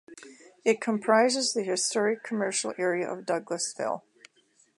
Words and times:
It 0.65 0.81
comprises 0.81 1.53
the 1.53 1.61
historic 1.61 2.23
commercial 2.23 2.73
area 2.79 3.07
of 3.07 3.23
Douglasville. 3.23 4.01